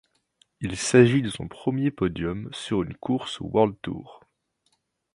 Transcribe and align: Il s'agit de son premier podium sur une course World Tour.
Il 0.61 0.77
s'agit 0.77 1.21
de 1.21 1.29
son 1.29 1.47
premier 1.47 1.91
podium 1.91 2.49
sur 2.53 2.81
une 2.81 2.95
course 2.95 3.39
World 3.39 3.75
Tour. 3.83 4.23